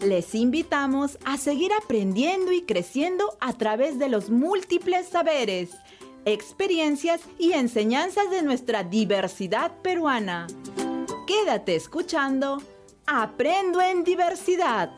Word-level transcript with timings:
Les 0.00 0.34
invitamos 0.34 1.18
a 1.24 1.36
seguir 1.38 1.72
aprendiendo 1.72 2.52
y 2.52 2.62
creciendo 2.62 3.36
a 3.40 3.52
través 3.52 3.98
de 3.98 4.08
los 4.08 4.30
múltiples 4.30 5.08
saberes, 5.08 5.70
experiencias 6.24 7.20
y 7.36 7.52
enseñanzas 7.52 8.30
de 8.30 8.42
nuestra 8.42 8.84
diversidad 8.84 9.72
peruana. 9.82 10.46
Quédate 11.26 11.74
escuchando 11.74 12.62
Aprendo 13.06 13.80
en 13.80 14.04
Diversidad. 14.04 14.92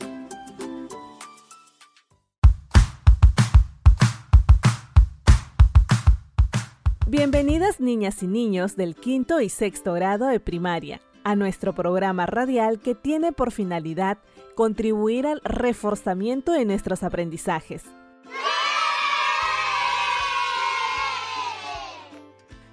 Bienvenidas 7.06 7.80
niñas 7.80 8.22
y 8.22 8.26
niños 8.26 8.76
del 8.76 8.94
quinto 8.94 9.40
y 9.40 9.48
sexto 9.48 9.94
grado 9.94 10.26
de 10.26 10.40
primaria 10.40 11.00
a 11.24 11.36
nuestro 11.36 11.74
programa 11.74 12.26
radial 12.26 12.80
que 12.80 12.94
tiene 12.94 13.32
por 13.32 13.52
finalidad 13.52 14.18
contribuir 14.54 15.26
al 15.26 15.40
reforzamiento 15.44 16.52
de 16.52 16.64
nuestros 16.64 17.02
aprendizajes. 17.02 17.84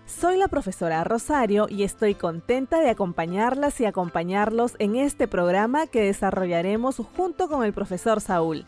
Soy 0.06 0.38
la 0.38 0.48
profesora 0.48 1.04
Rosario 1.04 1.68
y 1.70 1.84
estoy 1.84 2.16
contenta 2.16 2.80
de 2.80 2.90
acompañarlas 2.90 3.80
y 3.80 3.86
acompañarlos 3.86 4.74
en 4.80 4.96
este 4.96 5.28
programa 5.28 5.86
que 5.86 6.02
desarrollaremos 6.02 6.98
junto 7.16 7.48
con 7.48 7.64
el 7.64 7.72
profesor 7.72 8.20
Saúl. 8.20 8.66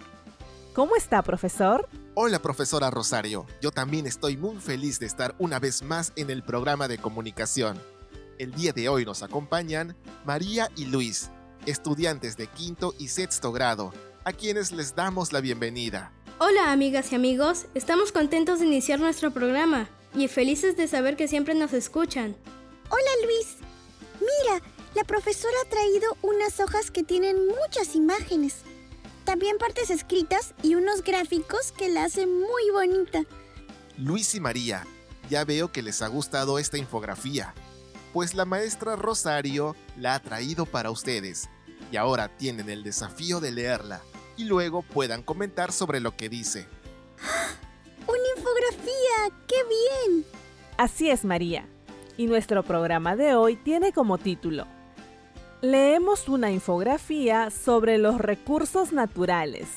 ¿Cómo 0.76 0.96
está, 0.96 1.24
profesor? 1.24 1.90
Hola, 2.14 2.40
profesora 2.40 2.92
Rosario. 2.92 3.48
Yo 3.62 3.72
también 3.72 4.06
estoy 4.06 4.38
muy 4.38 4.58
feliz 4.58 5.00
de 5.00 5.08
estar 5.08 5.34
una 5.40 5.58
vez 5.58 5.82
más 5.82 6.14
en 6.16 6.30
el 6.30 6.44
programa 6.44 6.88
de 6.88 7.00
comunicación. 7.00 7.80
El 8.40 8.54
día 8.54 8.72
de 8.72 8.88
hoy 8.88 9.04
nos 9.04 9.22
acompañan 9.22 9.98
María 10.24 10.72
y 10.78 10.86
Luis, 10.86 11.30
estudiantes 11.66 12.38
de 12.38 12.48
quinto 12.48 12.96
y 12.98 13.10
sexto 13.10 13.52
grado, 13.52 13.94
a 14.24 14.32
quienes 14.32 14.72
les 14.72 14.96
damos 14.96 15.34
la 15.34 15.42
bienvenida. 15.42 16.14
Hola 16.40 16.72
amigas 16.72 17.12
y 17.12 17.16
amigos, 17.16 17.66
estamos 17.76 18.14
contentos 18.14 18.62
de 18.62 18.68
iniciar 18.68 19.02
nuestro 19.02 19.32
programa 19.32 19.90
y 20.16 20.30
felices 20.30 20.78
de 20.78 20.88
saber 20.88 21.18
que 21.18 21.28
siempre 21.28 21.54
nos 21.54 21.74
escuchan. 21.74 22.34
Hola 22.90 23.12
Luis, 23.26 23.58
mira, 24.22 24.62
la 24.96 25.04
profesora 25.04 25.56
ha 25.66 25.70
traído 25.70 26.16
unas 26.22 26.62
hojas 26.62 26.92
que 26.92 27.04
tienen 27.04 27.46
muchas 27.46 27.94
imágenes, 27.94 28.62
también 29.26 29.58
partes 29.58 29.90
escritas 29.90 30.54
y 30.64 30.76
unos 30.76 31.04
gráficos 31.04 31.74
que 31.74 31.90
la 31.90 32.06
hacen 32.06 32.34
muy 32.40 32.70
bonita. 32.72 33.26
Luis 33.98 34.34
y 34.34 34.40
María, 34.40 34.88
ya 35.30 35.44
veo 35.44 35.74
que 35.74 35.82
les 35.82 36.02
ha 36.02 36.08
gustado 36.08 36.58
esta 36.58 36.78
infografía 36.78 37.54
pues 38.14 38.34
la 38.34 38.46
maestra 38.46 38.96
Rosario 38.96 39.76
la 39.98 40.16
ha 40.16 40.20
traído 40.20 40.66
para 40.66 40.92
ustedes 40.92 41.50
y 41.92 41.98
ahora 41.98 42.30
tienen 42.38 42.70
el 42.70 42.84
desafío 42.84 43.40
de 43.40 43.52
leerla 43.52 44.02
y 44.38 44.46
luego 44.46 44.82
puedan 44.82 45.24
comentar 45.24 45.72
sobre 45.72 46.00
lo 46.00 46.16
que 46.16 46.30
dice. 46.30 46.68
¡Una 48.08 48.18
infografía! 48.38 49.38
¡Qué 49.48 49.56
bien! 49.68 50.26
Así 50.78 51.10
es, 51.10 51.26
María. 51.26 51.68
Y 52.18 52.28
nuestro 52.28 52.64
programa 52.64 53.16
de 53.16 53.36
hoy 53.36 53.56
tiene 53.56 53.94
como 53.94 54.18
título 54.18 54.66
Leemos 55.62 56.30
una 56.30 56.52
infografía 56.52 57.50
sobre 57.50 57.98
los 57.98 58.18
recursos 58.18 58.94
naturales. 58.94 59.68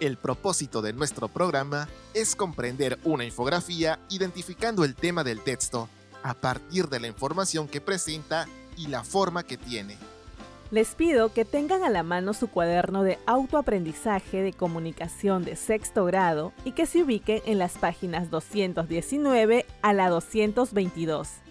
El 0.00 0.16
propósito 0.16 0.82
de 0.82 0.92
nuestro 0.92 1.28
programa 1.28 1.88
es 2.14 2.34
comprender 2.34 2.98
una 3.04 3.24
infografía 3.24 4.00
identificando 4.10 4.84
el 4.84 4.94
tema 4.94 5.22
del 5.22 5.40
texto 5.40 5.88
a 6.22 6.34
partir 6.34 6.88
de 6.88 7.00
la 7.00 7.06
información 7.06 7.68
que 7.68 7.80
presenta 7.80 8.46
y 8.76 8.88
la 8.88 9.04
forma 9.04 9.44
que 9.44 9.56
tiene. 9.56 9.96
Les 10.70 10.96
pido 10.96 11.32
que 11.32 11.44
tengan 11.44 11.84
a 11.84 11.90
la 11.90 12.02
mano 12.02 12.34
su 12.34 12.48
cuaderno 12.48 13.04
de 13.04 13.18
autoaprendizaje 13.26 14.42
de 14.42 14.52
comunicación 14.52 15.44
de 15.44 15.54
sexto 15.54 16.04
grado 16.04 16.52
y 16.64 16.72
que 16.72 16.86
se 16.86 17.02
ubiquen 17.02 17.42
en 17.46 17.58
las 17.58 17.78
páginas 17.78 18.30
219 18.30 19.66
a 19.82 19.92
la 19.92 20.08
222. 20.08 21.43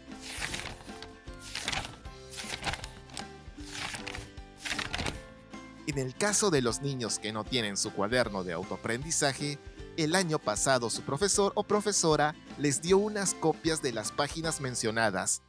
En 5.85 5.97
el 5.97 6.15
caso 6.15 6.49
de 6.49 6.61
los 6.61 6.81
niños 6.81 7.19
que 7.19 7.33
no 7.33 7.43
tienen 7.43 7.75
su 7.75 7.91
cuaderno 7.91 8.45
de 8.45 8.53
autoaprendizaje, 8.53 9.59
el 9.97 10.15
año 10.15 10.39
pasado 10.39 10.89
su 10.89 11.01
profesor 11.01 11.51
o 11.55 11.63
profesora 11.63 12.35
les 12.57 12.81
dio 12.81 12.97
unas 12.97 13.33
copias 13.33 13.81
de 13.81 13.91
las 13.91 14.13
páginas 14.13 14.61
mencionadas. 14.61 15.41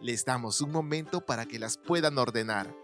Les 0.00 0.24
damos 0.24 0.60
un 0.60 0.72
momento 0.72 1.20
para 1.20 1.46
que 1.46 1.60
las 1.60 1.78
puedan 1.78 2.18
ordenar. 2.18 2.74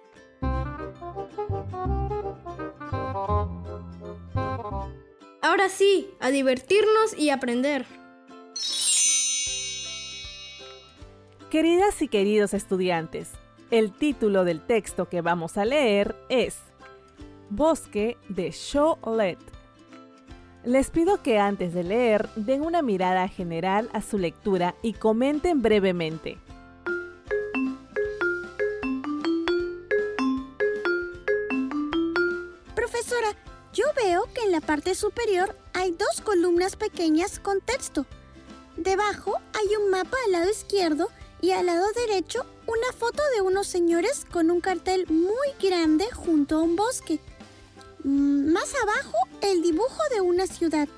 Ahora 5.42 5.68
sí, 5.68 6.08
a 6.20 6.30
divertirnos 6.30 7.18
y 7.18 7.30
aprender. 7.30 7.84
Queridas 11.50 12.00
y 12.00 12.08
queridos 12.08 12.54
estudiantes, 12.54 13.28
el 13.72 13.92
título 13.92 14.44
del 14.44 14.64
texto 14.64 15.08
que 15.08 15.20
vamos 15.20 15.58
a 15.58 15.64
leer 15.64 16.16
es 16.30 16.58
Bosque 17.54 18.16
de 18.30 18.50
Cholet. 18.50 19.36
Les 20.64 20.88
pido 20.88 21.22
que 21.22 21.38
antes 21.38 21.74
de 21.74 21.84
leer 21.84 22.30
den 22.34 22.62
una 22.62 22.80
mirada 22.80 23.28
general 23.28 23.90
a 23.92 24.00
su 24.00 24.16
lectura 24.16 24.74
y 24.80 24.94
comenten 24.94 25.60
brevemente. 25.60 26.38
Profesora, 32.74 33.36
yo 33.74 33.84
veo 34.02 34.24
que 34.32 34.44
en 34.44 34.52
la 34.52 34.62
parte 34.62 34.94
superior 34.94 35.54
hay 35.74 35.90
dos 35.90 36.22
columnas 36.22 36.76
pequeñas 36.76 37.38
con 37.38 37.60
texto. 37.60 38.06
Debajo 38.78 39.34
hay 39.52 39.76
un 39.76 39.90
mapa 39.90 40.16
al 40.24 40.32
lado 40.32 40.50
izquierdo 40.50 41.10
y 41.42 41.50
al 41.50 41.66
lado 41.66 41.84
derecho 42.06 42.46
una 42.66 42.92
foto 42.96 43.22
de 43.34 43.42
unos 43.42 43.66
señores 43.66 44.24
con 44.32 44.50
un 44.50 44.62
cartel 44.62 45.06
muy 45.08 45.48
grande 45.60 46.06
junto 46.12 46.56
a 46.56 46.62
un 46.62 46.76
bosque. 46.76 47.20
Mm, 48.04 48.52
más 48.52 48.72
abajo, 48.82 49.16
el 49.42 49.62
dibujo 49.62 50.00
de 50.12 50.20
una 50.20 50.46
ciudad. 50.46 50.88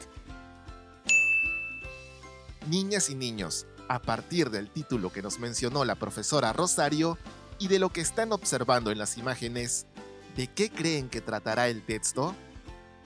Niñas 2.68 3.10
y 3.10 3.14
niños, 3.14 3.66
a 3.88 4.00
partir 4.00 4.50
del 4.50 4.70
título 4.70 5.12
que 5.12 5.20
nos 5.20 5.38
mencionó 5.38 5.84
la 5.84 5.96
profesora 5.96 6.54
Rosario 6.54 7.18
y 7.58 7.68
de 7.68 7.78
lo 7.78 7.90
que 7.90 8.00
están 8.00 8.32
observando 8.32 8.90
en 8.90 8.98
las 8.98 9.18
imágenes, 9.18 9.86
¿de 10.34 10.46
qué 10.46 10.70
creen 10.70 11.10
que 11.10 11.20
tratará 11.20 11.68
el 11.68 11.84
texto? 11.84 12.34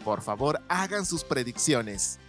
Por 0.05 0.23
favor, 0.23 0.61
hagan 0.69 1.05
sus 1.05 1.25
predicciones. 1.25 2.21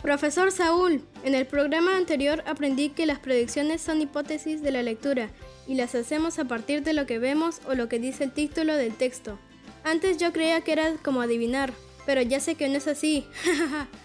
Profesor 0.00 0.50
Saúl, 0.50 1.02
en 1.24 1.34
el 1.34 1.46
programa 1.46 1.96
anterior 1.96 2.42
aprendí 2.46 2.90
que 2.90 3.06
las 3.06 3.18
predicciones 3.18 3.80
son 3.80 4.00
hipótesis 4.00 4.62
de 4.62 4.70
la 4.70 4.82
lectura 4.82 5.30
y 5.66 5.74
las 5.74 5.94
hacemos 5.94 6.38
a 6.38 6.44
partir 6.44 6.82
de 6.82 6.92
lo 6.92 7.06
que 7.06 7.18
vemos 7.18 7.60
o 7.68 7.74
lo 7.74 7.88
que 7.88 7.98
dice 7.98 8.24
el 8.24 8.32
título 8.32 8.74
del 8.74 8.94
texto. 8.94 9.38
Antes 9.82 10.18
yo 10.18 10.32
creía 10.32 10.60
que 10.62 10.72
era 10.72 10.94
como 11.02 11.20
adivinar, 11.20 11.72
pero 12.06 12.22
ya 12.22 12.40
sé 12.40 12.54
que 12.54 12.68
no 12.68 12.78
es 12.78 12.88
así. 12.88 13.26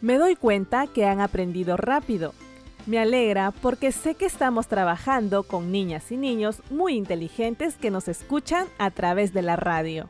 Me 0.00 0.18
doy 0.18 0.36
cuenta 0.36 0.86
que 0.86 1.04
han 1.06 1.20
aprendido 1.20 1.76
rápido. 1.76 2.34
Me 2.86 3.00
alegra 3.00 3.50
porque 3.50 3.90
sé 3.90 4.14
que 4.14 4.26
estamos 4.26 4.68
trabajando 4.68 5.42
con 5.42 5.72
niñas 5.72 6.12
y 6.12 6.16
niños 6.16 6.62
muy 6.70 6.94
inteligentes 6.94 7.76
que 7.76 7.90
nos 7.90 8.06
escuchan 8.06 8.68
a 8.78 8.90
través 8.92 9.32
de 9.32 9.42
la 9.42 9.56
radio. 9.56 10.08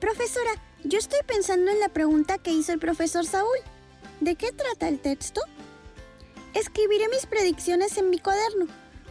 Profesora, 0.00 0.52
yo 0.84 0.98
estoy 0.98 1.20
pensando 1.26 1.70
en 1.70 1.80
la 1.80 1.88
pregunta 1.88 2.38
que 2.38 2.52
hizo 2.52 2.72
el 2.72 2.78
profesor 2.78 3.24
Saúl. 3.24 3.56
¿De 4.20 4.36
qué 4.36 4.52
trata 4.52 4.88
el 4.88 5.00
texto? 5.00 5.40
Escribiré 6.52 7.08
mis 7.08 7.26
predicciones 7.26 7.96
en 7.98 8.10
mi 8.10 8.18
cuaderno. 8.18 8.66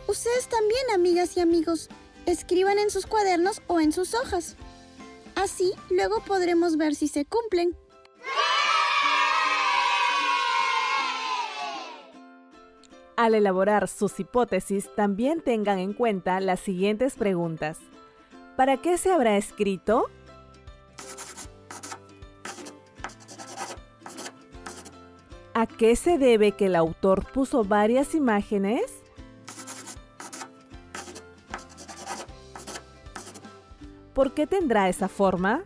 Ustedes 0.08 0.48
también, 0.48 0.82
amigas 0.94 1.36
y 1.36 1.40
amigos, 1.40 1.90
escriban 2.26 2.78
en 2.78 2.90
sus 2.90 3.06
cuadernos 3.06 3.62
o 3.68 3.80
en 3.80 3.92
sus 3.92 4.14
hojas. 4.14 4.56
Así 5.36 5.74
luego 5.90 6.24
podremos 6.26 6.78
ver 6.78 6.96
si 6.96 7.08
se 7.08 7.26
cumplen. 7.26 7.76
Al 13.16 13.36
elaborar 13.36 13.88
sus 13.88 14.20
hipótesis, 14.20 14.90
también 14.96 15.42
tengan 15.42 15.80
en 15.80 15.94
cuenta 15.94 16.40
las 16.40 16.60
siguientes 16.60 17.16
preguntas. 17.16 17.80
¿Para 18.56 18.82
qué 18.82 18.98
se 18.98 19.12
habrá 19.12 19.38
escrito? 19.38 20.10
¿A 25.64 25.66
qué 25.66 25.96
se 25.96 26.18
debe 26.18 26.52
que 26.52 26.66
el 26.66 26.76
autor 26.76 27.26
puso 27.32 27.64
varias 27.64 28.16
imágenes? 28.16 28.82
¿Por 34.14 34.34
qué 34.34 34.46
tendrá 34.46 34.90
esa 34.90 35.08
forma? 35.08 35.64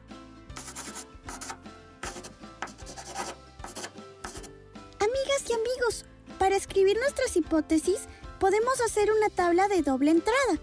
Amigas 4.99 5.49
y 5.49 5.53
amigos, 5.53 6.05
para 6.37 6.55
escribir 6.55 6.99
nuestras 6.99 7.35
hipótesis 7.35 8.07
podemos 8.39 8.79
hacer 8.81 9.09
una 9.11 9.29
tabla 9.29 9.67
de 9.67 9.81
doble 9.81 10.11
entrada. 10.11 10.61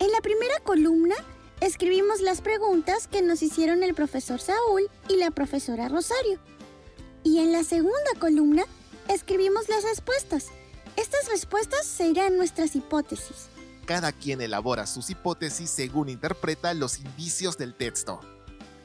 En 0.00 0.10
la 0.10 0.20
primera 0.22 0.58
columna 0.64 1.14
escribimos 1.60 2.20
las 2.20 2.40
preguntas 2.40 3.06
que 3.06 3.22
nos 3.22 3.42
hicieron 3.42 3.84
el 3.84 3.94
profesor 3.94 4.40
Saúl 4.40 4.90
y 5.08 5.18
la 5.18 5.30
profesora 5.30 5.88
Rosario. 5.88 6.40
Y 7.26 7.40
en 7.40 7.50
la 7.50 7.64
segunda 7.64 8.12
columna 8.20 8.62
escribimos 9.08 9.68
las 9.68 9.82
respuestas. 9.82 10.46
Estas 10.94 11.28
respuestas 11.28 11.84
serán 11.84 12.36
nuestras 12.36 12.76
hipótesis. 12.76 13.48
Cada 13.84 14.12
quien 14.12 14.40
elabora 14.40 14.86
sus 14.86 15.10
hipótesis 15.10 15.68
según 15.68 16.08
interpreta 16.08 16.72
los 16.72 17.00
indicios 17.00 17.58
del 17.58 17.74
texto. 17.74 18.20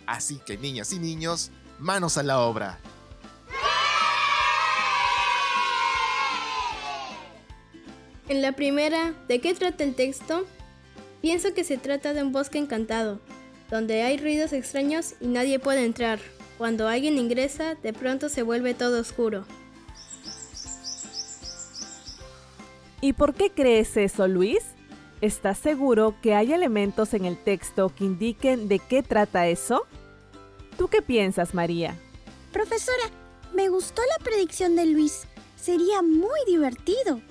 Así 0.07 0.39
que 0.43 0.57
niñas 0.57 0.91
y 0.91 0.97
niños, 0.97 1.51
manos 1.77 2.17
a 2.17 2.23
la 2.23 2.39
obra. 2.39 2.79
En 8.27 8.41
la 8.41 8.53
primera, 8.53 9.13
¿de 9.27 9.39
qué 9.39 9.53
trata 9.53 9.83
el 9.83 9.93
texto? 9.93 10.47
Pienso 11.21 11.53
que 11.53 11.63
se 11.63 11.77
trata 11.77 12.15
de 12.15 12.23
un 12.23 12.31
bosque 12.31 12.57
encantado, 12.57 13.19
donde 13.69 14.01
hay 14.01 14.17
ruidos 14.17 14.51
extraños 14.51 15.13
y 15.21 15.27
nadie 15.27 15.59
puede 15.59 15.85
entrar. 15.85 16.19
Cuando 16.61 16.87
alguien 16.87 17.17
ingresa, 17.17 17.73
de 17.73 17.91
pronto 17.91 18.29
se 18.29 18.43
vuelve 18.43 18.75
todo 18.75 19.01
oscuro. 19.01 19.45
¿Y 23.01 23.13
por 23.13 23.33
qué 23.33 23.49
crees 23.49 23.97
eso, 23.97 24.27
Luis? 24.27 24.59
¿Estás 25.21 25.57
seguro 25.57 26.13
que 26.21 26.35
hay 26.35 26.53
elementos 26.53 27.15
en 27.15 27.25
el 27.25 27.35
texto 27.35 27.89
que 27.89 28.03
indiquen 28.03 28.67
de 28.67 28.77
qué 28.77 29.01
trata 29.01 29.47
eso? 29.47 29.87
¿Tú 30.77 30.87
qué 30.87 31.01
piensas, 31.01 31.55
María? 31.55 31.97
Profesora, 32.53 33.09
me 33.55 33.67
gustó 33.69 34.03
la 34.03 34.23
predicción 34.23 34.75
de 34.75 34.85
Luis. 34.85 35.23
Sería 35.59 36.03
muy 36.03 36.39
divertido. 36.45 37.21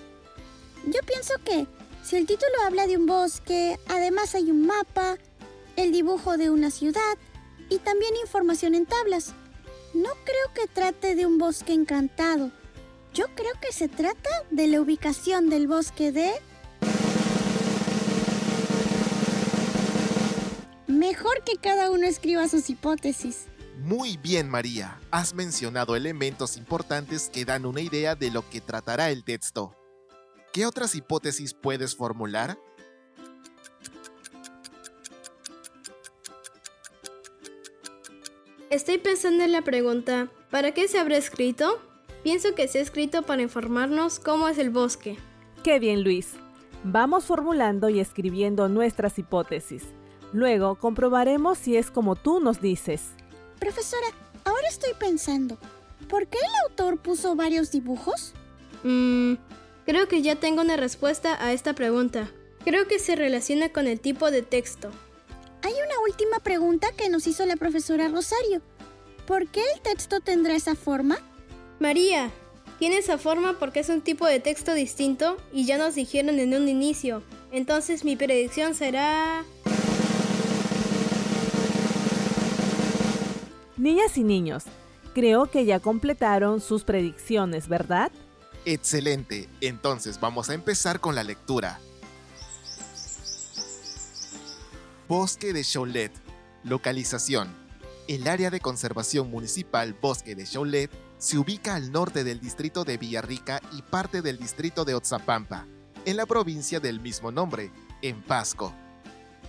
Yo 0.86 1.00
pienso 1.06 1.34
que 1.44 1.68
si 2.02 2.16
el 2.16 2.26
título 2.26 2.50
habla 2.66 2.88
de 2.88 2.96
un 2.96 3.06
bosque, 3.06 3.78
además 3.86 4.34
hay 4.34 4.50
un 4.50 4.66
mapa, 4.66 5.18
el 5.76 5.92
dibujo 5.92 6.36
de 6.36 6.50
una 6.50 6.72
ciudad 6.72 7.16
y 7.70 7.78
también 7.78 8.14
información 8.16 8.74
en 8.74 8.84
tablas. 8.84 9.32
No 9.94 10.10
creo 10.24 10.52
que 10.54 10.66
trate 10.66 11.14
de 11.14 11.24
un 11.24 11.38
bosque 11.38 11.72
encantado. 11.72 12.50
Yo 13.14 13.26
creo 13.34 13.52
que 13.60 13.72
se 13.72 13.88
trata 13.88 14.28
de 14.50 14.66
la 14.66 14.80
ubicación 14.80 15.48
del 15.48 15.66
bosque 15.66 16.12
de... 16.12 16.32
Mejor 20.86 21.42
que 21.44 21.56
cada 21.56 21.90
uno 21.90 22.06
escriba 22.06 22.46
sus 22.48 22.68
hipótesis. 22.68 23.46
Muy 23.78 24.16
bien, 24.18 24.48
María. 24.48 25.00
Has 25.10 25.34
mencionado 25.34 25.96
elementos 25.96 26.56
importantes 26.56 27.30
que 27.32 27.44
dan 27.44 27.64
una 27.64 27.80
idea 27.80 28.14
de 28.14 28.30
lo 28.30 28.48
que 28.48 28.60
tratará 28.60 29.10
el 29.10 29.24
texto. 29.24 29.74
¿Qué 30.52 30.66
otras 30.66 30.94
hipótesis 30.94 31.54
puedes 31.54 31.96
formular? 31.96 32.58
Estoy 38.70 38.98
pensando 38.98 39.42
en 39.42 39.52
la 39.52 39.62
pregunta, 39.62 40.28
¿para 40.50 40.72
qué 40.72 40.86
se 40.86 40.98
habrá 40.98 41.16
escrito? 41.16 41.80
Pienso 42.22 42.54
que 42.54 42.68
se 42.68 42.78
ha 42.78 42.82
escrito 42.82 43.22
para 43.22 43.42
informarnos 43.42 44.20
cómo 44.20 44.48
es 44.48 44.58
el 44.58 44.70
bosque. 44.70 45.18
Qué 45.64 45.80
bien, 45.80 46.04
Luis. 46.04 46.34
Vamos 46.84 47.24
formulando 47.24 47.88
y 47.88 47.98
escribiendo 47.98 48.68
nuestras 48.68 49.18
hipótesis. 49.18 49.82
Luego 50.32 50.76
comprobaremos 50.76 51.58
si 51.58 51.76
es 51.76 51.90
como 51.90 52.14
tú 52.14 52.38
nos 52.38 52.60
dices. 52.60 53.08
Profesora, 53.58 54.06
ahora 54.44 54.68
estoy 54.68 54.92
pensando, 54.98 55.58
¿por 56.08 56.28
qué 56.28 56.38
el 56.38 56.70
autor 56.70 56.98
puso 56.98 57.34
varios 57.34 57.72
dibujos? 57.72 58.34
Mmm, 58.84 59.34
Creo 59.90 60.06
que 60.06 60.22
ya 60.22 60.36
tengo 60.36 60.62
una 60.62 60.76
respuesta 60.76 61.44
a 61.44 61.52
esta 61.52 61.74
pregunta. 61.74 62.30
Creo 62.64 62.86
que 62.86 63.00
se 63.00 63.16
relaciona 63.16 63.70
con 63.70 63.88
el 63.88 63.98
tipo 63.98 64.30
de 64.30 64.42
texto. 64.42 64.90
Última 66.10 66.40
pregunta 66.40 66.88
que 66.96 67.08
nos 67.08 67.28
hizo 67.28 67.46
la 67.46 67.54
profesora 67.54 68.08
Rosario. 68.08 68.60
¿Por 69.28 69.46
qué 69.46 69.62
el 69.76 69.80
texto 69.80 70.18
tendrá 70.18 70.56
esa 70.56 70.74
forma? 70.74 71.18
María, 71.78 72.32
tiene 72.80 72.98
esa 72.98 73.16
forma 73.16 73.60
porque 73.60 73.78
es 73.78 73.88
un 73.90 74.00
tipo 74.00 74.26
de 74.26 74.40
texto 74.40 74.74
distinto 74.74 75.36
y 75.52 75.66
ya 75.66 75.78
nos 75.78 75.94
dijeron 75.94 76.40
en 76.40 76.52
un 76.52 76.66
inicio. 76.68 77.22
Entonces 77.52 78.04
mi 78.04 78.16
predicción 78.16 78.74
será... 78.74 79.44
Niñas 83.76 84.18
y 84.18 84.24
niños, 84.24 84.64
creo 85.14 85.48
que 85.48 85.64
ya 85.64 85.78
completaron 85.78 86.60
sus 86.60 86.82
predicciones, 86.82 87.68
¿verdad? 87.68 88.10
Excelente, 88.64 89.48
entonces 89.60 90.18
vamos 90.18 90.50
a 90.50 90.54
empezar 90.54 90.98
con 90.98 91.14
la 91.14 91.22
lectura. 91.22 91.78
Bosque 95.10 95.52
de 95.52 95.62
Chaulet. 95.64 96.12
Localización. 96.62 97.52
El 98.06 98.28
área 98.28 98.48
de 98.48 98.60
conservación 98.60 99.28
municipal 99.28 99.92
Bosque 100.00 100.36
de 100.36 100.44
Chaulet 100.44 100.88
se 101.18 101.36
ubica 101.36 101.74
al 101.74 101.90
norte 101.90 102.22
del 102.22 102.38
distrito 102.38 102.84
de 102.84 102.96
Villarrica 102.96 103.60
y 103.72 103.82
parte 103.82 104.22
del 104.22 104.38
distrito 104.38 104.84
de 104.84 104.94
Otzapampa, 104.94 105.66
en 106.04 106.16
la 106.16 106.26
provincia 106.26 106.78
del 106.78 107.00
mismo 107.00 107.32
nombre, 107.32 107.72
en 108.02 108.22
Pasco. 108.22 108.72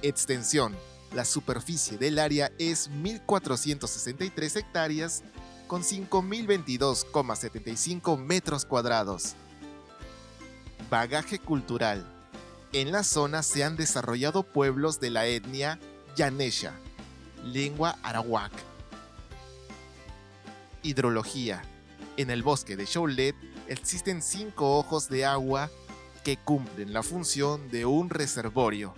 Extensión. 0.01 0.75
La 1.13 1.25
superficie 1.25 1.99
del 1.99 2.17
área 2.17 2.51
es 2.57 2.89
1.463 2.89 4.55
hectáreas 4.55 5.21
con 5.67 5.83
5.022,75 5.83 8.17
metros 8.17 8.65
cuadrados. 8.65 9.35
Bagaje 10.89 11.37
cultural. 11.37 12.20
En 12.73 12.93
la 12.93 13.03
zona 13.03 13.43
se 13.43 13.65
han 13.65 13.75
desarrollado 13.75 14.43
pueblos 14.43 15.01
de 15.01 15.09
la 15.09 15.25
etnia 15.25 15.77
Yanesha, 16.15 16.71
lengua 17.43 17.97
arawak. 18.01 18.53
Hidrología. 20.81 21.63
En 22.15 22.29
el 22.29 22.43
bosque 22.43 22.77
de 22.77 22.85
Chaulet 22.85 23.35
existen 23.67 24.21
cinco 24.21 24.77
ojos 24.77 25.09
de 25.09 25.25
agua 25.25 25.69
que 26.23 26.37
cumplen 26.37 26.93
la 26.93 27.03
función 27.03 27.69
de 27.71 27.85
un 27.85 28.09
reservorio. 28.09 28.93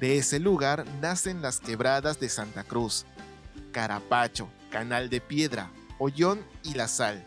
De 0.00 0.16
ese 0.16 0.38
lugar 0.38 0.86
nacen 1.02 1.42
las 1.42 1.60
quebradas 1.60 2.18
de 2.20 2.30
Santa 2.30 2.64
Cruz, 2.64 3.04
Carapacho, 3.70 4.48
Canal 4.70 5.10
de 5.10 5.20
Piedra, 5.20 5.70
Ollón 5.98 6.40
y 6.62 6.72
La 6.72 6.88
Sal. 6.88 7.26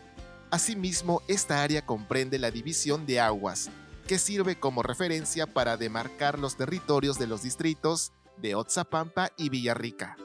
Asimismo, 0.50 1.22
esta 1.28 1.62
área 1.62 1.86
comprende 1.86 2.38
la 2.40 2.50
división 2.50 3.06
de 3.06 3.20
aguas, 3.20 3.70
que 4.08 4.18
sirve 4.18 4.58
como 4.58 4.82
referencia 4.82 5.46
para 5.46 5.76
demarcar 5.76 6.38
los 6.38 6.56
territorios 6.56 7.18
de 7.18 7.26
los 7.26 7.42
distritos 7.42 8.12
de 8.38 8.54
Otzapampa 8.54 9.32
y 9.36 9.50
Villarrica. 9.50 10.16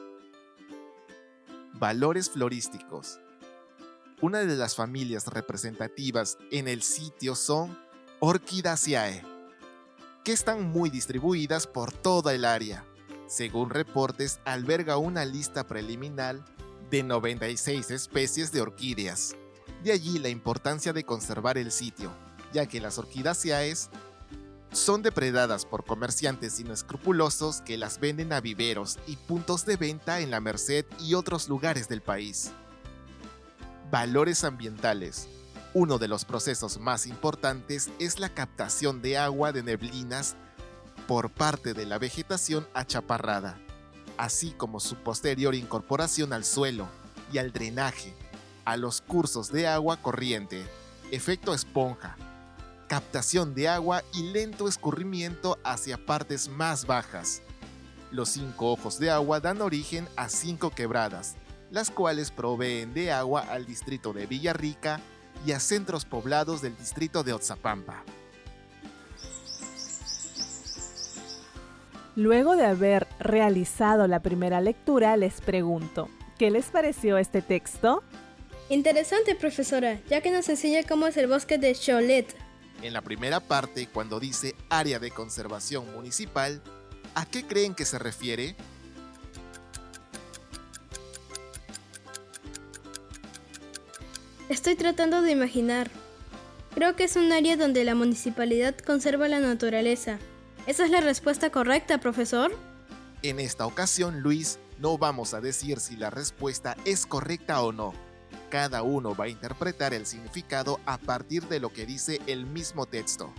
Valores 1.74 2.30
florísticos. 2.30 3.20
Una 4.22 4.38
de 4.38 4.56
las 4.56 4.74
familias 4.74 5.26
representativas 5.26 6.38
en 6.50 6.66
el 6.66 6.82
sitio 6.82 7.34
son 7.34 7.78
Orchidaceae, 8.20 9.22
que 10.24 10.32
están 10.32 10.62
muy 10.70 10.88
distribuidas 10.88 11.66
por 11.66 11.92
toda 11.92 12.32
el 12.32 12.46
área. 12.46 12.86
Según 13.26 13.68
reportes, 13.68 14.40
alberga 14.46 14.96
una 14.96 15.26
lista 15.26 15.66
preliminar 15.66 16.42
de 16.90 17.02
96 17.02 17.90
especies 17.90 18.50
de 18.50 18.62
orquídeas. 18.62 19.36
De 19.82 19.92
allí 19.92 20.18
la 20.18 20.30
importancia 20.30 20.94
de 20.94 21.04
conservar 21.04 21.58
el 21.58 21.70
sitio, 21.70 22.10
ya 22.54 22.64
que 22.64 22.80
las 22.80 22.96
orquidáceas 22.96 23.90
son 24.72 25.02
depredadas 25.02 25.66
por 25.66 25.84
comerciantes 25.84 26.58
inescrupulosos 26.58 27.60
que 27.60 27.76
las 27.76 28.00
venden 28.00 28.32
a 28.32 28.40
viveros 28.40 28.98
y 29.06 29.16
puntos 29.16 29.66
de 29.66 29.76
venta 29.76 30.20
en 30.20 30.30
la 30.30 30.40
Merced 30.40 30.86
y 30.98 31.12
otros 31.12 31.50
lugares 31.50 31.86
del 31.88 32.00
país. 32.00 32.50
Valores 33.90 34.42
ambientales. 34.42 35.28
Uno 35.74 35.98
de 35.98 36.08
los 36.08 36.24
procesos 36.24 36.78
más 36.78 37.06
importantes 37.06 37.90
es 37.98 38.18
la 38.18 38.30
captación 38.30 39.02
de 39.02 39.18
agua 39.18 39.52
de 39.52 39.62
neblinas 39.62 40.34
por 41.06 41.30
parte 41.30 41.74
de 41.74 41.84
la 41.84 41.98
vegetación 41.98 42.66
achaparrada 42.72 43.58
así 44.16 44.50
como 44.52 44.80
su 44.80 44.96
posterior 44.96 45.54
incorporación 45.54 46.32
al 46.32 46.44
suelo 46.44 46.86
y 47.32 47.38
al 47.38 47.52
drenaje, 47.52 48.14
a 48.64 48.76
los 48.76 49.00
cursos 49.00 49.50
de 49.50 49.66
agua 49.66 49.96
corriente, 49.96 50.64
efecto 51.10 51.54
esponja, 51.54 52.16
captación 52.86 53.54
de 53.54 53.68
agua 53.68 54.02
y 54.14 54.32
lento 54.32 54.68
escurrimiento 54.68 55.58
hacia 55.64 55.96
partes 56.04 56.48
más 56.48 56.86
bajas. 56.86 57.42
Los 58.10 58.28
cinco 58.28 58.70
ojos 58.70 58.98
de 58.98 59.10
agua 59.10 59.40
dan 59.40 59.60
origen 59.60 60.08
a 60.16 60.28
cinco 60.28 60.70
quebradas, 60.70 61.36
las 61.70 61.90
cuales 61.90 62.30
proveen 62.30 62.94
de 62.94 63.10
agua 63.10 63.40
al 63.40 63.66
distrito 63.66 64.12
de 64.12 64.26
Villarrica 64.26 65.00
y 65.44 65.52
a 65.52 65.60
centros 65.60 66.04
poblados 66.04 66.62
del 66.62 66.76
distrito 66.76 67.24
de 67.24 67.32
Otzapampa. 67.32 68.04
Luego 72.16 72.54
de 72.54 72.64
haber 72.64 73.08
realizado 73.18 74.06
la 74.06 74.20
primera 74.20 74.60
lectura, 74.60 75.16
les 75.16 75.40
pregunto, 75.40 76.08
¿qué 76.38 76.52
les 76.52 76.66
pareció 76.66 77.18
este 77.18 77.42
texto? 77.42 78.04
Interesante, 78.68 79.34
profesora, 79.34 80.00
ya 80.08 80.20
que 80.20 80.30
nos 80.30 80.48
enseña 80.48 80.84
cómo 80.88 81.08
es 81.08 81.16
el 81.16 81.26
bosque 81.26 81.58
de 81.58 81.74
Cholet. 81.74 82.43
En 82.84 82.92
la 82.92 83.00
primera 83.00 83.40
parte, 83.40 83.86
cuando 83.86 84.20
dice 84.20 84.54
área 84.68 84.98
de 84.98 85.10
conservación 85.10 85.90
municipal, 85.94 86.60
¿a 87.14 87.24
qué 87.24 87.46
creen 87.46 87.74
que 87.74 87.86
se 87.86 87.98
refiere? 87.98 88.56
Estoy 94.50 94.74
tratando 94.76 95.22
de 95.22 95.32
imaginar. 95.32 95.90
Creo 96.74 96.94
que 96.94 97.04
es 97.04 97.16
un 97.16 97.32
área 97.32 97.56
donde 97.56 97.84
la 97.84 97.94
municipalidad 97.94 98.76
conserva 98.76 99.28
la 99.28 99.40
naturaleza. 99.40 100.18
¿Esa 100.66 100.84
es 100.84 100.90
la 100.90 101.00
respuesta 101.00 101.48
correcta, 101.50 101.96
profesor? 101.96 102.54
En 103.22 103.40
esta 103.40 103.64
ocasión, 103.64 104.20
Luis, 104.20 104.58
no 104.78 104.98
vamos 104.98 105.32
a 105.32 105.40
decir 105.40 105.80
si 105.80 105.96
la 105.96 106.10
respuesta 106.10 106.76
es 106.84 107.06
correcta 107.06 107.62
o 107.62 107.72
no. 107.72 108.03
Cada 108.54 108.84
uno 108.84 109.16
va 109.16 109.24
a 109.24 109.28
interpretar 109.28 109.94
el 109.94 110.06
significado 110.06 110.78
a 110.86 110.96
partir 110.96 111.42
de 111.48 111.58
lo 111.58 111.72
que 111.72 111.86
dice 111.86 112.20
el 112.28 112.46
mismo 112.46 112.86
texto. 112.86 113.32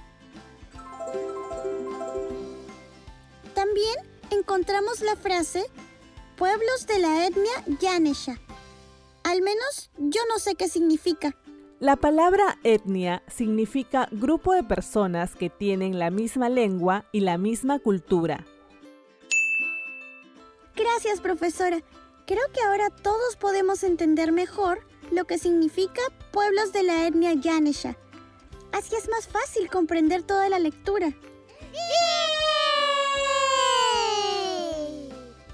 También 3.54 3.96
encontramos 4.30 5.00
la 5.00 5.16
frase 5.16 5.68
pueblos 6.36 6.86
de 6.86 7.00
la 7.00 7.28
etnia 7.28 7.64
Yanesha. 7.80 8.42
Al 9.24 9.42
menos 9.42 9.90
yo 9.98 10.20
no 10.28 10.38
sé 10.38 10.56
qué 10.56 10.68
significa. 10.68 11.34
La 11.80 11.96
palabra 11.96 12.60
etnia 12.64 13.24
significa 13.30 14.10
grupo 14.12 14.52
de 14.52 14.64
personas 14.64 15.34
que 15.38 15.50
tienen 15.50 15.98
la 15.98 16.10
misma 16.10 16.50
lengua 16.50 17.06
y 17.14 17.22
la 17.22 17.38
misma 17.38 17.80
cultura. 17.80 18.46
Gracias, 20.76 21.22
profesora. 21.22 21.80
Creo 22.28 22.52
que 22.52 22.62
ahora 22.64 22.90
todos 22.90 23.38
podemos 23.38 23.84
entender 23.84 24.34
mejor 24.34 24.86
lo 25.12 25.26
que 25.26 25.38
significa 25.38 26.02
pueblos 26.32 26.74
de 26.74 26.84
la 26.84 27.08
etnia 27.08 27.34
Yanesha. 27.34 27.98
Así 28.72 28.96
es 28.96 29.10
más 29.10 29.28
fácil 29.28 29.70
comprender 29.70 30.24
toda 30.24 30.50
la 30.50 30.60
lectura. 30.60 31.14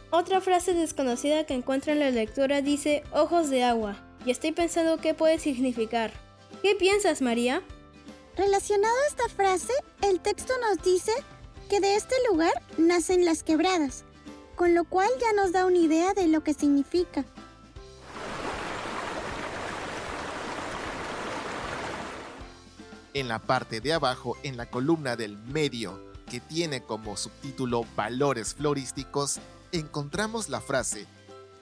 Otra 0.09 0.41
frase 0.41 0.73
desconocida 0.73 1.45
que 1.45 1.53
encuentro 1.53 1.93
en 1.93 1.99
la 1.99 2.09
lectura 2.09 2.61
dice 2.61 3.03
ojos 3.13 3.49
de 3.49 3.63
agua, 3.63 3.95
y 4.25 4.31
estoy 4.31 4.51
pensando 4.51 4.97
qué 4.97 5.13
puede 5.13 5.39
significar. 5.39 6.11
¿Qué 6.61 6.75
piensas, 6.75 7.21
María? 7.21 7.61
Relacionado 8.35 8.93
a 8.93 9.07
esta 9.07 9.29
frase, 9.29 9.73
el 10.01 10.19
texto 10.19 10.53
nos 10.59 10.83
dice 10.83 11.11
que 11.69 11.79
de 11.79 11.95
este 11.95 12.15
lugar 12.29 12.51
nacen 12.77 13.23
las 13.23 13.43
quebradas, 13.43 14.03
con 14.55 14.75
lo 14.75 14.83
cual 14.83 15.09
ya 15.19 15.31
nos 15.33 15.53
da 15.53 15.65
una 15.65 15.77
idea 15.77 16.13
de 16.13 16.27
lo 16.27 16.43
que 16.43 16.53
significa. 16.53 17.25
En 23.13 23.27
la 23.27 23.39
parte 23.39 23.81
de 23.81 23.91
abajo, 23.91 24.37
en 24.43 24.55
la 24.55 24.69
columna 24.69 25.15
del 25.15 25.37
medio, 25.37 25.99
que 26.29 26.39
tiene 26.39 26.81
como 26.81 27.17
subtítulo 27.17 27.85
Valores 27.95 28.55
florísticos, 28.55 29.39
encontramos 29.73 30.47
la 30.47 30.61
frase, 30.61 31.07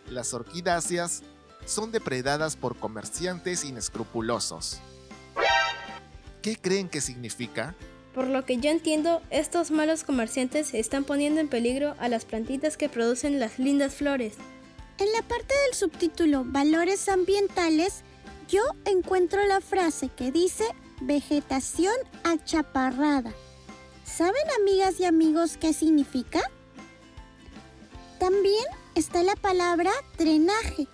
las 0.09 0.33
orquidáceas 0.33 1.23
son 1.65 1.91
depredadas 1.91 2.55
por 2.55 2.77
comerciantes 2.77 3.63
inescrupulosos. 3.63 4.79
¿Qué 6.41 6.55
creen 6.55 6.87
que 6.87 7.01
significa? 7.01 7.75
Por 8.13 8.27
lo 8.27 8.45
que 8.45 8.57
yo 8.57 8.69
entiendo, 8.69 9.21
estos 9.29 9.71
malos 9.71 10.03
comerciantes 10.03 10.73
están 10.73 11.03
poniendo 11.03 11.39
en 11.39 11.47
peligro 11.47 11.95
a 11.99 12.07
las 12.07 12.25
plantitas 12.25 12.77
que 12.77 12.89
producen 12.89 13.39
las 13.39 13.59
lindas 13.59 13.95
flores. 13.95 14.35
En 14.99 15.11
la 15.13 15.21
parte 15.23 15.53
del 15.65 15.75
subtítulo 15.75 16.43
Valores 16.45 17.07
ambientales, 17.09 18.03
yo 18.47 18.61
encuentro 18.85 19.45
la 19.45 19.61
frase 19.61 20.09
que 20.09 20.31
dice 20.31 20.65
vegetación 21.01 21.93
achaparrada. 22.23 23.33
¿Saben 24.03 24.43
amigas 24.59 24.99
y 24.99 25.05
amigos 25.05 25.57
qué 25.57 25.73
significa? 25.73 26.41
También 28.19 28.65
está 28.95 29.23
la 29.23 29.35
palabra 29.35 29.91
drenaje. 30.17 30.87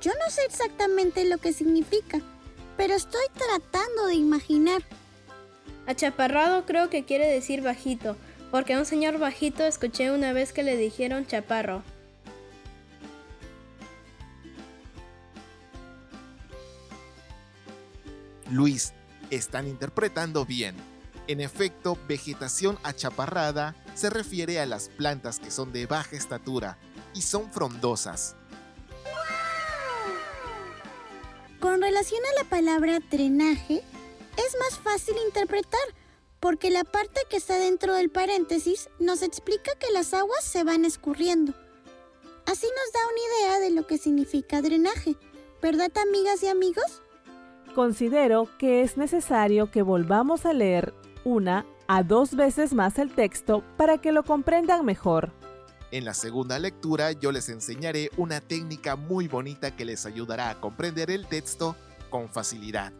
Yo 0.00 0.12
no 0.24 0.30
sé 0.30 0.42
exactamente 0.46 1.24
lo 1.24 1.38
que 1.38 1.52
significa, 1.52 2.20
pero 2.76 2.94
estoy 2.94 3.24
tratando 3.34 4.06
de 4.06 4.14
imaginar. 4.14 4.82
Achaparrado 5.86 6.64
creo 6.64 6.88
que 6.88 7.04
quiere 7.04 7.26
decir 7.26 7.62
bajito, 7.62 8.16
porque 8.50 8.74
a 8.74 8.78
un 8.78 8.86
señor 8.86 9.18
bajito 9.18 9.64
escuché 9.64 10.10
una 10.10 10.32
vez 10.32 10.52
que 10.52 10.62
le 10.62 10.76
dijeron 10.76 11.26
chaparro. 11.26 11.82
Luis, 18.50 18.92
están 19.30 19.66
interpretando 19.66 20.44
bien. 20.44 20.76
En 21.26 21.40
efecto, 21.40 21.98
vegetación 22.06 22.78
achaparrada 22.82 23.74
se 23.94 24.10
refiere 24.10 24.60
a 24.60 24.66
las 24.66 24.88
plantas 24.88 25.38
que 25.38 25.50
son 25.50 25.72
de 25.72 25.86
baja 25.86 26.16
estatura 26.16 26.78
y 27.14 27.22
son 27.22 27.50
frondosas. 27.50 28.36
Con 31.60 31.80
relación 31.80 32.20
a 32.24 32.42
la 32.42 32.50
palabra 32.50 32.98
drenaje, 33.10 33.82
es 34.36 34.56
más 34.60 34.78
fácil 34.78 35.14
interpretar 35.26 35.80
porque 36.40 36.70
la 36.70 36.84
parte 36.84 37.22
que 37.30 37.38
está 37.38 37.58
dentro 37.58 37.94
del 37.94 38.10
paréntesis 38.10 38.90
nos 38.98 39.22
explica 39.22 39.74
que 39.76 39.90
las 39.92 40.12
aguas 40.12 40.44
se 40.44 40.62
van 40.62 40.84
escurriendo. 40.84 41.54
Así 42.44 42.66
nos 42.66 42.92
da 42.92 43.00
una 43.08 43.20
idea 43.20 43.60
de 43.60 43.70
lo 43.70 43.86
que 43.86 43.96
significa 43.96 44.60
drenaje, 44.60 45.16
¿verdad 45.62 45.90
amigas 45.96 46.42
y 46.42 46.48
amigos? 46.48 47.00
Considero 47.74 48.48
que 48.56 48.82
es 48.82 48.96
necesario 48.96 49.68
que 49.68 49.82
volvamos 49.82 50.46
a 50.46 50.52
leer 50.52 50.94
una 51.24 51.66
a 51.88 52.04
dos 52.04 52.36
veces 52.36 52.72
más 52.72 53.00
el 53.00 53.12
texto 53.12 53.64
para 53.76 53.98
que 53.98 54.12
lo 54.12 54.22
comprendan 54.22 54.84
mejor. 54.84 55.32
En 55.90 56.04
la 56.04 56.14
segunda 56.14 56.58
lectura 56.60 57.10
yo 57.10 57.32
les 57.32 57.48
enseñaré 57.48 58.10
una 58.16 58.40
técnica 58.40 58.94
muy 58.94 59.26
bonita 59.26 59.74
que 59.74 59.84
les 59.84 60.06
ayudará 60.06 60.50
a 60.50 60.60
comprender 60.60 61.10
el 61.10 61.26
texto 61.26 61.74
con 62.10 62.28
facilidad 62.28 62.92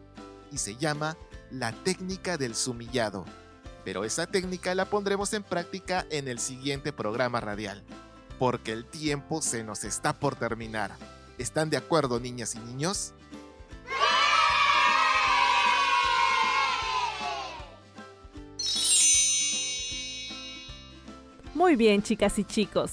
y 0.51 0.57
se 0.57 0.75
llama 0.75 1.15
la 1.51 1.71
técnica 1.71 2.37
del 2.37 2.53
sumillado. 2.53 3.23
Pero 3.85 4.03
esa 4.03 4.27
técnica 4.27 4.75
la 4.75 4.85
pondremos 4.85 5.31
en 5.33 5.43
práctica 5.43 6.05
en 6.09 6.27
el 6.27 6.39
siguiente 6.39 6.91
programa 6.91 7.39
radial, 7.39 7.81
porque 8.39 8.73
el 8.73 8.83
tiempo 8.83 9.41
se 9.41 9.63
nos 9.63 9.85
está 9.85 10.19
por 10.19 10.35
terminar. 10.35 10.91
¿Están 11.37 11.69
de 11.69 11.77
acuerdo 11.77 12.19
niñas 12.19 12.55
y 12.55 12.59
niños? 12.59 13.13
Muy 21.65 21.77
bien, 21.77 22.03
chicas 22.03 22.37
y 22.37 22.43
chicos. 22.43 22.91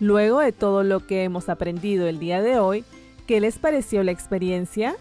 Luego 0.00 0.40
de 0.40 0.52
todo 0.52 0.82
lo 0.82 1.06
que 1.06 1.24
hemos 1.24 1.50
aprendido 1.50 2.06
el 2.06 2.18
día 2.18 2.40
de 2.40 2.58
hoy, 2.58 2.82
¿qué 3.26 3.38
les 3.38 3.58
pareció 3.58 4.02
la 4.02 4.12
experiencia? 4.12 4.96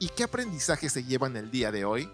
¿Y 0.00 0.08
qué 0.08 0.24
aprendizaje 0.24 0.88
se 0.88 1.04
llevan 1.04 1.36
el 1.36 1.52
día 1.52 1.70
de 1.70 1.84
hoy? 1.84 2.10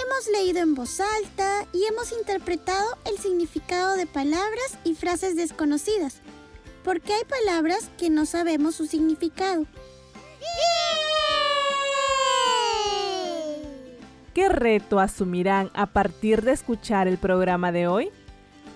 Hemos 0.00 0.28
leído 0.32 0.60
en 0.60 0.76
voz 0.76 1.00
alta 1.00 1.66
y 1.72 1.84
hemos 1.86 2.12
interpretado 2.12 2.96
el 3.06 3.18
significado 3.18 3.96
de 3.96 4.06
palabras 4.06 4.78
y 4.84 4.94
frases 4.94 5.34
desconocidas, 5.34 6.20
porque 6.84 7.14
hay 7.14 7.24
palabras 7.24 7.90
que 7.98 8.08
no 8.08 8.24
sabemos 8.24 8.76
su 8.76 8.86
significado. 8.86 9.66
¿Qué 14.32 14.48
reto 14.48 15.00
asumirán 15.00 15.72
a 15.74 15.86
partir 15.86 16.42
de 16.42 16.52
escuchar 16.52 17.08
el 17.08 17.18
programa 17.18 17.72
de 17.72 17.88
hoy? 17.88 18.12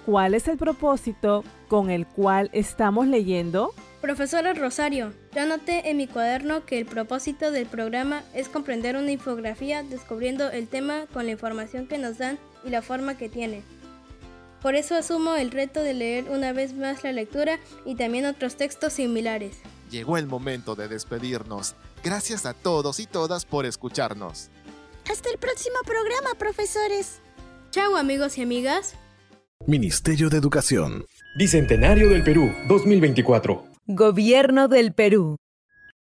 ¿Cuál 0.07 0.35
es 0.35 0.47
el 0.47 0.57
propósito 0.57 1.43
con 1.67 1.91
el 1.91 2.07
cual 2.07 2.49
estamos 2.53 3.09
leyendo? 3.09 3.75
Profesora 4.01 4.55
Rosario, 4.55 5.13
yo 5.35 5.43
anoté 5.43 5.91
en 5.91 5.97
mi 5.97 6.07
cuaderno 6.07 6.65
que 6.65 6.79
el 6.79 6.87
propósito 6.87 7.51
del 7.51 7.67
programa 7.67 8.23
es 8.33 8.49
comprender 8.49 8.95
una 8.95 9.11
infografía 9.11 9.83
descubriendo 9.83 10.49
el 10.49 10.69
tema 10.69 11.07
con 11.13 11.27
la 11.27 11.33
información 11.33 11.89
que 11.89 11.99
nos 11.99 12.19
dan 12.19 12.39
y 12.65 12.71
la 12.71 12.83
forma 12.83 13.19
que 13.19 13.29
tiene. 13.29 13.65
Por 14.63 14.77
eso 14.77 14.95
asumo 14.95 15.35
el 15.35 15.51
reto 15.51 15.81
de 15.81 15.95
leer 15.95 16.31
una 16.31 16.53
vez 16.53 16.73
más 16.73 17.03
la 17.03 17.11
lectura 17.11 17.59
y 17.85 17.97
también 17.97 18.27
otros 18.27 18.55
textos 18.55 18.93
similares. 18.93 19.57
Llegó 19.91 20.19
el 20.19 20.29
momento 20.29 20.77
de 20.77 20.87
despedirnos. 20.87 21.75
Gracias 22.05 22.47
a 22.47 22.55
todos 22.55 23.01
y 23.01 23.07
todas 23.07 23.45
por 23.45 23.67
escucharnos. 23.67 24.51
Hasta 25.11 25.31
el 25.31 25.39
próximo 25.39 25.79
programa, 25.85 26.39
profesores. 26.39 27.19
Chao 27.73 27.97
amigos 27.97 28.39
y 28.39 28.43
amigas. 28.43 28.95
Ministerio 29.69 30.31
de 30.31 30.39
Educación. 30.39 31.07
Bicentenario 31.37 32.09
del 32.09 32.23
Perú 32.23 32.53
2024. 32.69 33.65
Gobierno 33.89 34.69
del 34.69 34.93
Perú. 34.93 35.39